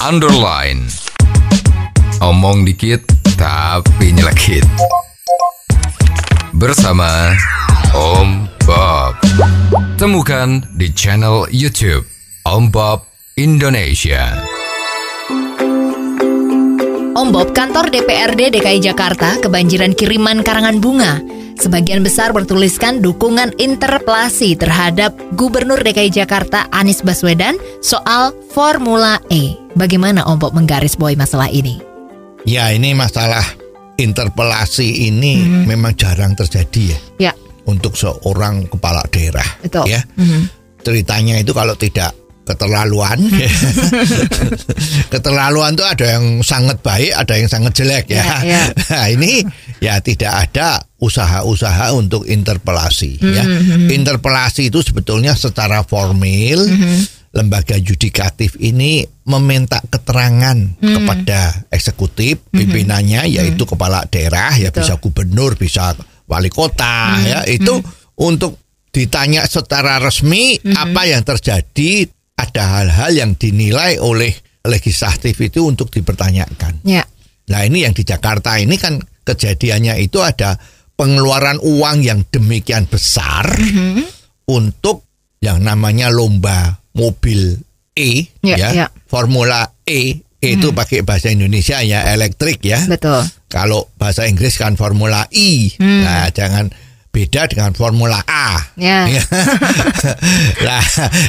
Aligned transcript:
underline. 0.00 0.88
Omong 2.24 2.64
dikit 2.64 3.04
tapi 3.36 4.16
nyelekit. 4.16 4.64
Bersama 6.56 7.36
Om 7.92 8.48
Bob. 8.64 9.20
Temukan 10.00 10.64
di 10.72 10.88
channel 10.96 11.44
YouTube 11.52 12.08
Om 12.48 12.72
Bob 12.72 13.04
Indonesia. 13.36 14.40
Om 17.12 17.28
Bob, 17.28 17.52
kantor 17.52 17.92
DPRD 17.92 18.56
DKI 18.56 18.80
Jakarta 18.80 19.36
kebanjiran 19.36 19.92
kiriman 19.92 20.40
karangan 20.40 20.80
bunga. 20.80 21.39
Sebagian 21.60 22.00
besar 22.00 22.32
bertuliskan 22.32 23.04
dukungan 23.04 23.52
interpelasi 23.60 24.56
terhadap 24.56 25.12
Gubernur 25.36 25.76
DKI 25.84 26.08
Jakarta 26.08 26.64
Anies 26.72 27.04
Baswedan 27.04 27.60
soal 27.84 28.32
Formula 28.56 29.20
E. 29.28 29.60
Bagaimana 29.76 30.24
Om 30.24 30.40
Bob 30.40 30.56
menggaris 30.56 30.96
bawahi 30.96 31.20
masalah 31.20 31.52
ini? 31.52 31.84
Ya 32.48 32.72
ini 32.72 32.96
masalah 32.96 33.44
interpelasi 34.00 35.12
ini 35.12 35.44
memang 35.68 35.92
jarang 36.00 36.32
terjadi 36.32 36.96
ya 36.96 36.98
Ya, 37.28 37.32
untuk 37.68 37.92
seorang 37.92 38.64
kepala 38.72 39.04
daerah. 39.12 39.44
Betul. 39.60 39.84
Ya 39.84 40.00
ceritanya 40.80 41.36
itu 41.36 41.52
kalau 41.52 41.76
tidak 41.76 42.16
keterlaluan, 42.50 43.18
keterlaluan 45.14 45.78
itu 45.78 45.84
ada 45.86 46.06
yang 46.18 46.42
sangat 46.42 46.82
baik, 46.82 47.14
ada 47.14 47.34
yang 47.38 47.46
sangat 47.46 47.72
jelek 47.78 48.10
ya. 48.10 48.22
Ya, 48.26 48.36
ya. 48.42 48.62
Nah 48.90 49.06
ini 49.06 49.46
ya 49.78 50.02
tidak 50.02 50.50
ada 50.50 50.82
usaha-usaha 50.98 51.94
untuk 51.94 52.26
interpelasi 52.26 53.22
ya. 53.22 53.44
Interpelasi 53.86 54.74
itu 54.74 54.82
sebetulnya 54.82 55.38
secara 55.38 55.86
formil 55.86 56.66
lembaga 57.30 57.78
yudikatif 57.78 58.58
ini 58.58 59.06
meminta 59.30 59.78
keterangan 59.86 60.58
kepada 60.82 61.70
eksekutif 61.70 62.42
pimpinannya 62.50 63.30
yaitu 63.30 63.62
kepala 63.62 64.02
daerah 64.10 64.50
ya 64.58 64.74
Betul. 64.74 64.82
bisa 64.82 64.94
gubernur 64.98 65.52
bisa 65.54 65.94
wali 66.26 66.50
kota 66.50 67.14
ya. 67.22 67.46
itu 67.46 67.78
untuk 68.18 68.58
ditanya 68.90 69.46
secara 69.46 70.02
resmi 70.02 70.58
apa 70.74 71.06
yang 71.06 71.22
terjadi 71.22 72.10
ada 72.40 72.80
hal-hal 72.80 73.10
yang 73.12 73.32
dinilai 73.36 74.00
oleh 74.00 74.32
legislatif 74.64 75.36
itu 75.40 75.64
untuk 75.64 75.88
dipertanyakan. 75.88 76.80
ya, 76.84 77.04
Nah 77.50 77.60
ini 77.64 77.82
yang 77.82 77.92
di 77.92 78.04
Jakarta 78.04 78.56
ini 78.56 78.76
kan 78.76 78.96
kejadiannya 79.24 79.98
itu 80.00 80.20
ada 80.20 80.56
pengeluaran 80.94 81.58
uang 81.60 81.98
yang 82.00 82.20
demikian 82.28 82.84
besar 82.84 83.48
untuk 84.46 85.04
yang 85.40 85.64
namanya 85.64 86.12
lomba 86.12 86.78
mobil 86.92 87.56
E 87.90 88.28
Ya, 88.44 88.56
ya, 88.56 88.68
ya. 88.72 88.86
Formula 89.08 89.66
E 89.82 90.20
itu 90.40 90.72
pakai 90.72 91.04
bahasa 91.04 91.28
Indonesia 91.28 91.84
ya 91.84 92.08
elektrik 92.12 92.64
ya. 92.64 92.80
betul. 92.88 93.20
Kalau 93.50 93.92
bahasa 93.98 94.24
Inggris 94.24 94.56
kan 94.56 94.72
Formula 94.78 95.28
E. 95.28 95.68
Nah, 95.76 96.30
jangan 96.32 96.70
beda 97.10 97.46
dengan 97.46 97.74
Formula 97.74 98.22
A. 98.22 98.58
Ya. 98.78 99.06
nah, 100.66 100.82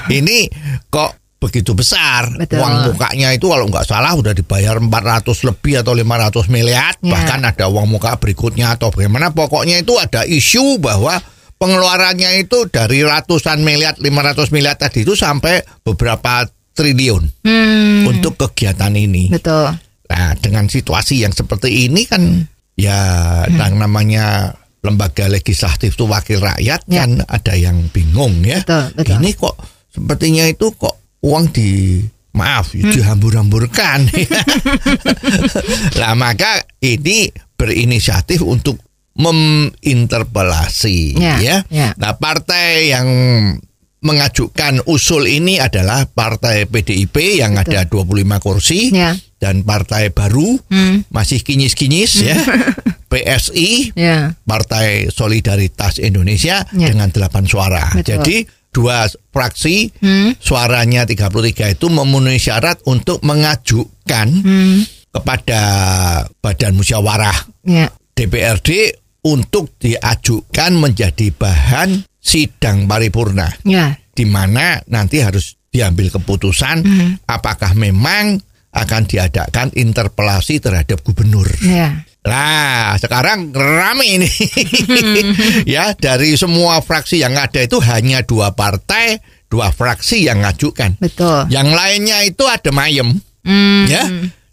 ini 0.10 0.46
kok 0.88 1.18
begitu 1.42 1.74
besar. 1.74 2.30
Betul. 2.38 2.62
Uang 2.62 2.94
mukanya 2.94 3.34
itu 3.34 3.50
kalau 3.50 3.66
nggak 3.66 3.90
salah 3.90 4.14
udah 4.14 4.30
dibayar 4.32 4.78
400 4.78 5.26
lebih 5.50 5.82
atau 5.82 5.98
500 5.98 6.54
miliar. 6.54 6.94
Ya. 7.02 7.18
Bahkan 7.18 7.42
ada 7.42 7.66
uang 7.66 7.98
muka 7.98 8.14
berikutnya 8.22 8.78
atau 8.78 8.94
bagaimana. 8.94 9.34
Pokoknya 9.34 9.82
itu 9.82 9.98
ada 9.98 10.22
isu 10.22 10.78
bahwa 10.78 11.18
pengeluarannya 11.58 12.42
itu 12.42 12.70
dari 12.70 13.02
ratusan 13.02 13.62
miliar, 13.62 13.98
500 13.98 14.54
miliar 14.54 14.78
tadi 14.78 15.02
itu 15.02 15.14
sampai 15.14 15.62
beberapa 15.82 16.46
triliun 16.72 17.44
Hmm, 17.46 18.08
untuk 18.08 18.38
kegiatan 18.38 18.94
ini. 18.96 19.28
betul. 19.30 19.76
Nah, 20.08 20.32
dengan 20.38 20.68
situasi 20.68 21.24
yang 21.24 21.32
seperti 21.32 21.88
ini 21.88 22.04
kan 22.06 22.48
ya 22.76 22.98
Hmm. 23.46 23.58
yang 23.60 23.74
namanya 23.78 24.56
lembaga 24.82 25.26
legislatif 25.26 25.94
itu 25.94 26.06
wakil 26.06 26.42
rakyat 26.42 26.86
Ya. 26.86 27.06
kan 27.06 27.22
ada 27.26 27.54
yang 27.54 27.90
bingung 27.90 28.42
ya. 28.42 28.62
Betul, 28.66 28.86
betul. 28.98 29.18
Ini 29.22 29.30
kok 29.36 29.56
sepertinya 29.90 30.46
itu 30.46 30.66
kok 30.74 30.96
uang 31.22 31.46
di 31.50 32.02
maaf 32.34 32.74
Hmm. 32.74 32.90
dihambur-hamburkan. 32.90 34.08
lah 36.00 36.16
maka 36.16 36.64
ini 36.80 37.28
berinisiatif 37.54 38.42
untuk 38.42 38.80
meminterpelasi 39.12 41.20
Ya, 41.20 41.36
ya. 41.38 41.58
ya. 41.68 41.92
Nah, 42.00 42.16
partai 42.16 42.90
yang 42.90 43.08
mengajukan 44.02 44.82
usul 44.90 45.30
ini 45.30 45.62
adalah 45.62 46.10
partai 46.10 46.66
PDIP 46.66 47.38
yang 47.38 47.54
Betul. 47.54 47.78
ada 47.78 47.86
25 47.86 48.42
kursi 48.42 48.90
Ya. 48.90 49.14
Dan 49.42 49.66
partai 49.66 50.14
baru 50.14 50.62
Hmm. 50.70 51.02
masih 51.10 51.42
kinyis-kinyis 51.42 52.14
ya. 52.22 52.38
PSI 53.12 53.92
Ya, 53.92 54.38
Partai 54.46 55.10
Solidaritas 55.10 55.98
Indonesia 55.98 56.64
Ya. 56.72 56.88
dengan 56.88 57.10
8 57.10 57.44
suara. 57.44 57.90
Betul. 57.92 58.06
Jadi 58.08 58.36
dua 58.72 59.04
fraksi 59.34 59.92
Hmm. 60.00 60.32
suaranya 60.40 61.04
33 61.04 61.68
itu 61.68 61.90
memenuhi 61.90 62.40
syarat 62.40 62.80
untuk 62.86 63.20
mengajukan 63.26 64.28
Hmm. 64.32 64.80
kepada 65.12 65.62
Badan 66.40 66.80
Musyawarah 66.80 67.36
ya, 67.68 67.92
DPRD 68.16 68.96
untuk 69.28 69.76
diajukan 69.76 70.72
menjadi 70.80 71.36
bahan 71.36 72.08
sidang 72.16 72.88
paripurna 72.88 73.52
ya, 73.68 73.92
di 74.16 74.24
mana 74.24 74.80
nanti 74.88 75.20
harus 75.20 75.60
diambil 75.68 76.08
keputusan 76.10 76.84
apakah 77.26 77.76
memang 77.76 78.40
akan 78.72 79.02
diadakan 79.04 79.72
interpelasi 79.76 80.60
terhadap 80.60 81.04
gubernur. 81.04 81.48
ya. 81.60 82.08
Nah, 82.22 82.94
sekarang 83.02 83.50
rame 83.50 84.06
ini. 84.06 84.30
ya, 85.76 85.98
dari 85.98 86.38
semua 86.38 86.78
fraksi 86.80 87.18
yang 87.18 87.34
ada 87.34 87.66
itu 87.66 87.82
hanya 87.82 88.22
dua 88.22 88.54
partai, 88.54 89.18
dua 89.50 89.74
fraksi 89.74 90.30
yang 90.30 90.46
ngajukan. 90.46 91.02
Betul. 91.02 91.50
Yang 91.50 91.68
lainnya 91.74 92.22
itu 92.22 92.46
ada 92.46 92.70
mayem, 92.70 93.18
Hmm. 93.42 93.90
ya. 93.90 94.06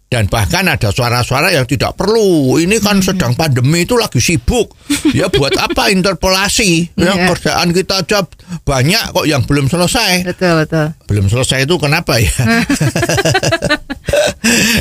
Dan 0.09 0.25
bahkan 0.25 0.65
ada 0.65 0.89
suara-suara 0.89 1.53
yang 1.53 1.69
tidak 1.69 1.93
perlu. 1.93 2.57
Ini 2.57 2.81
kan 2.81 2.97
sedang 2.97 3.37
pandemi 3.37 3.85
itu 3.85 3.93
lagi 3.93 4.17
sibuk. 4.17 4.73
Ya 5.13 5.29
buat 5.29 5.53
apa 5.69 5.93
interpelasi? 5.93 6.97
Ya 6.97 7.13
Iya. 7.13 7.29
kerjaan 7.29 7.69
kita 7.69 8.01
aja 8.01 8.25
banyak 8.65 9.13
kok 9.13 9.29
yang 9.29 9.45
belum 9.45 9.69
selesai. 9.69 10.25
Betul, 10.25 10.65
betul. 10.65 10.97
Belum 11.05 11.29
selesai 11.29 11.69
itu 11.69 11.77
kenapa 11.77 12.17
ya? 12.17 12.33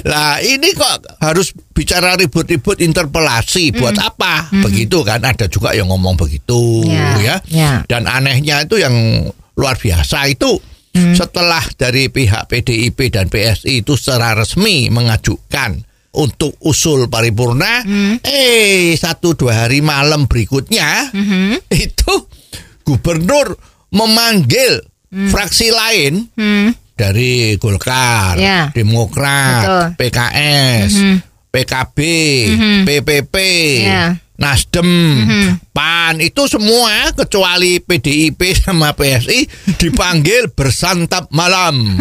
Lah 0.04 0.38
ini 0.38 0.70
kok 0.72 1.18
harus 1.18 1.50
bicara 1.70 2.14
ribut-ribut 2.14 2.78
interpelasi 2.78 3.74
buat 3.74 3.96
apa? 3.96 4.50
Begitu 4.62 5.02
kan 5.02 5.20
ada 5.20 5.46
juga 5.46 5.72
yang 5.72 5.88
ngomong 5.88 6.14
begitu 6.14 6.82
Ya, 6.84 7.18
ya. 7.18 7.36
ya. 7.46 7.72
Dan 7.84 8.06
anehnya 8.06 8.62
itu 8.62 8.78
yang 8.78 8.94
luar 9.54 9.74
biasa 9.74 10.28
itu 10.28 10.58
setelah 11.14 11.62
dari 11.74 12.10
pihak 12.10 12.46
PDIP 12.46 12.98
dan 13.08 13.26
PSI 13.26 13.82
itu 13.82 13.94
secara 13.94 14.34
resmi 14.34 14.90
mengajukan 14.90 15.78
untuk 16.10 16.58
usul 16.58 17.06
paripurna, 17.06 17.86
eh 18.20 18.94
satu 18.94 19.38
dua 19.38 19.62
hari 19.62 19.78
malam 19.78 20.26
berikutnya 20.26 21.12
itu 21.86 22.14
gubernur 22.82 23.54
memanggil 23.90 24.82
fraksi 25.08 25.70
lain 25.70 26.26
Hmm. 26.34 26.74
Dari 26.98 27.54
Golkar, 27.56 28.34
Ya. 28.34 28.74
Demokrat, 28.74 29.62
Betul. 29.62 29.86
PKS, 30.02 30.92
PKB, 31.54 31.98
PPP, 32.82 33.36
Ya. 33.86 34.18
Nasdem, 34.38 34.86
PAN 35.74 36.22
itu 36.22 36.46
semua 36.46 37.10
kecuali 37.10 37.82
PDIP 37.82 38.38
sama 38.54 38.94
PSI 38.94 39.50
dipanggil 39.82 40.54
bersantap 40.54 41.26
malam 41.34 41.98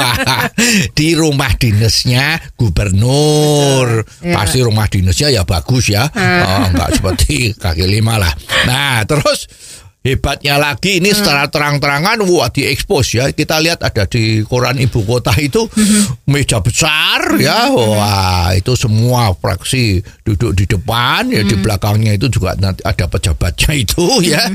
di 0.96 1.12
rumah 1.12 1.52
dinasnya 1.60 2.40
gubernur. 2.56 4.08
Ya. 4.24 4.40
Pasti 4.40 4.64
rumah 4.64 4.88
dinasnya 4.88 5.36
ya 5.36 5.44
bagus 5.44 5.92
ya, 5.92 6.08
oh, 6.08 6.64
nggak 6.72 6.90
seperti 6.96 7.52
kaki 7.52 7.84
lima 7.84 8.16
lah. 8.16 8.32
Nah 8.64 9.04
terus 9.04 9.44
Hebatnya 10.10 10.58
lagi 10.58 10.98
ini 10.98 11.14
secara 11.14 11.46
terang-terangan 11.46 12.18
wah 12.26 12.50
diekspos 12.50 13.14
ya. 13.14 13.30
Kita 13.30 13.62
lihat 13.62 13.78
ada 13.86 14.10
di 14.10 14.42
koran 14.42 14.74
ibu 14.82 15.06
kota 15.06 15.30
itu 15.38 15.70
meja 16.26 16.58
besar 16.58 17.38
ya. 17.38 17.70
Wah, 17.70 18.50
itu 18.58 18.74
semua 18.74 19.30
fraksi 19.38 20.02
duduk 20.26 20.58
di 20.58 20.66
depan 20.66 21.30
ya 21.30 21.46
di 21.46 21.54
belakangnya 21.54 22.18
itu 22.18 22.26
juga 22.26 22.58
nanti 22.58 22.82
ada 22.82 23.06
pejabatnya 23.06 23.70
itu 23.78 24.02
ya. 24.26 24.50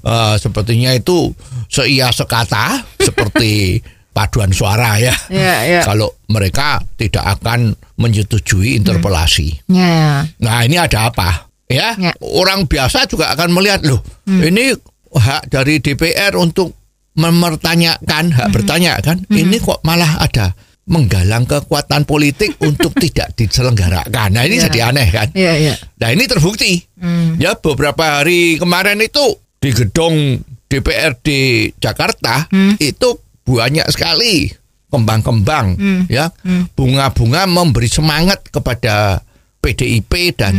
Eh, 0.00 0.34
sepertinya 0.40 0.96
itu 0.96 1.36
seia 1.68 2.08
sekata 2.08 2.80
seperti 2.96 3.76
paduan 4.16 4.50
suara 4.50 4.98
ya. 4.98 5.14
Ya, 5.30 5.62
ya. 5.62 5.80
Kalau 5.86 6.16
mereka 6.32 6.82
tidak 6.98 7.38
akan 7.38 7.76
menyetujui 8.00 8.74
interpelasi. 8.74 9.62
Ya, 9.70 10.26
Nah 10.42 10.58
ini 10.66 10.74
ada 10.74 11.12
apa? 11.12 11.47
Ya, 11.68 11.92
Ya. 11.94 12.12
orang 12.18 12.64
biasa 12.64 13.04
juga 13.04 13.28
akan 13.30 13.52
melihat 13.52 13.84
loh. 13.84 14.00
Ini 14.24 14.72
hak 15.10 15.48
dari 15.48 15.78
DPR 15.78 16.32
untuk 16.34 16.72
mempertanyakan 17.12 18.24
hak 18.32 18.48
bertanya 18.50 18.96
kan. 18.98 19.20
Ini 19.26 19.56
kok 19.58 19.80
malah 19.82 20.16
ada 20.18 20.56
menggalang 20.88 21.44
kekuatan 21.44 22.02
politik 22.02 22.56
untuk 22.68 22.96
tidak 22.96 23.36
diselenggarakan. 23.36 24.32
Nah 24.32 24.42
ini 24.42 24.56
Iya. 24.56 24.64
jadi 24.66 24.78
aneh 24.88 25.08
kan? 25.08 25.28
Iya, 25.32 25.52
iya. 25.58 25.74
Nah 26.00 26.08
ini 26.08 26.24
terbukti. 26.24 26.80
Hmm. 26.96 27.36
Ya 27.36 27.52
beberapa 27.54 28.20
hari 28.20 28.56
kemarin 28.56 28.96
itu 28.98 29.20
di 29.60 29.70
gedung 29.70 30.40
DPRD 30.66 31.28
Jakarta 31.76 32.48
Hmm. 32.48 32.76
itu 32.78 33.20
banyak 33.44 33.84
sekali 33.88 34.48
kembang-kembang 34.88 35.76
Hmm. 35.76 36.02
ya 36.08 36.32
bunga-bunga 36.72 37.44
memberi 37.44 37.88
semangat 37.88 38.40
kepada 38.48 39.20
PDIP 39.60 40.32
dan 40.32 40.54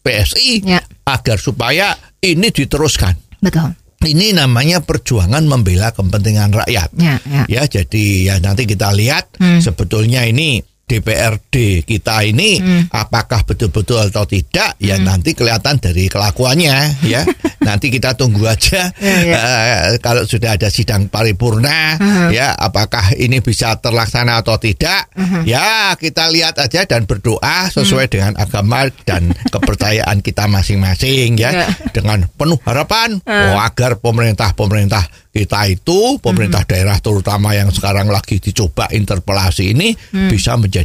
PSI. 0.00 0.64
Ya. 0.64 0.80
agar 1.02 1.36
supaya 1.36 1.92
ini 2.20 2.48
diteruskan. 2.48 3.18
Betul. 3.42 3.74
Ini 4.00 4.32
namanya 4.32 4.80
perjuangan 4.80 5.44
membela 5.44 5.90
kepentingan 5.90 6.54
rakyat. 6.54 6.88
Ya, 6.96 7.20
ya. 7.20 7.42
Ya, 7.50 7.62
jadi 7.66 8.04
ya 8.24 8.34
nanti 8.38 8.64
kita 8.64 8.94
lihat 8.94 9.36
Hmm. 9.36 9.60
sebetulnya 9.60 10.24
ini 10.24 10.62
DPRD 10.90 11.54
kita 11.82 12.26
ini 12.26 12.58
Hmm. 12.58 12.82
apakah 12.90 13.46
betul-betul 13.46 14.02
atau 14.02 14.26
tidak 14.26 14.74
ya 14.76 14.98
nanti 14.98 15.32
kelihatan 15.32 15.78
dari 15.78 16.06
kelakuannya 16.06 16.74
ya. 17.02 17.22
nanti 17.60 17.86
kita 17.88 18.14
tunggu 18.14 18.42
aja 18.44 18.90
Ya, 18.96 19.18
ya. 19.22 19.38
eh, 19.38 19.98
kalau 19.98 20.24
sudah 20.24 20.58
ada 20.58 20.66
sidang 20.66 21.06
paripurna 21.06 21.94
Hmm. 21.94 22.28
ya 22.30 22.50
apakah 22.52 23.14
ini 23.14 23.38
bisa 23.38 23.76
terlaksana 23.76 24.40
atau 24.40 24.56
tidak. 24.56 25.06
Hmm. 25.14 25.44
Ya, 25.44 25.94
kita 25.94 26.26
lihat 26.26 26.56
aja 26.56 26.82
dan 26.84 27.04
berdoa 27.04 27.68
sesuai 27.68 28.08
dengan 28.08 28.32
agama 28.34 28.88
dan 29.04 29.30
kepercayaan 29.46 30.18
kita 30.18 30.46
masing-masing 30.46 31.36
ya 31.36 31.50
Ya. 31.52 31.66
dengan 31.90 32.24
penuh 32.30 32.56
harapan 32.62 33.20
oh, 33.20 33.56
agar 33.58 34.00
pemerintah-pemerintah 34.00 35.04
kita 35.28 35.68
itu 35.68 36.16
pemerintah 36.18 36.64
daerah 36.64 36.96
terutama 36.98 37.52
yang 37.52 37.68
sekarang 37.68 38.08
lagi 38.08 38.40
dicoba 38.40 38.88
interpelasi 38.88 39.70
ini 39.70 39.92
bisa 40.26 40.56
menjadi 40.56 40.79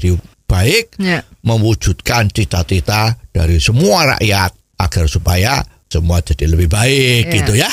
baik 0.46 0.96
Ya. 1.02 1.26
mewujudkan 1.42 2.30
cita-cita 2.30 3.18
dari 3.34 3.58
semua 3.58 4.16
rakyat 4.16 4.52
agar 4.78 5.06
supaya 5.10 5.66
semua 5.90 6.22
jadi 6.22 6.46
lebih 6.46 6.70
baik 6.70 7.24
Ya. 7.30 7.34
gitu 7.42 7.54
ya. 7.56 7.72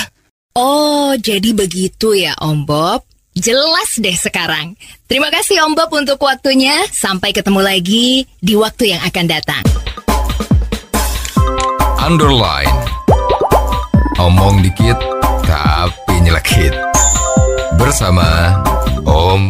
Oh, 0.52 1.16
jadi 1.16 1.56
begitu 1.56 2.12
ya 2.12 2.36
Om 2.36 2.68
Bob. 2.68 3.04
Jelas 3.32 3.96
deh 3.96 4.12
sekarang. 4.12 4.76
Terima 5.08 5.32
kasih 5.32 5.64
Om 5.64 5.72
Bob 5.72 5.88
untuk 5.96 6.20
waktunya. 6.20 6.84
Sampai 6.92 7.32
ketemu 7.32 7.64
lagi 7.64 8.28
di 8.36 8.52
waktu 8.52 8.92
yang 8.92 9.00
akan 9.00 9.24
datang. 9.24 9.64
Underline. 11.96 12.68
Omong 14.20 14.60
dikit 14.60 14.98
tapi 15.48 16.20
nyelekit. 16.20 16.76
Bersama 17.80 18.52
Om 19.08 19.48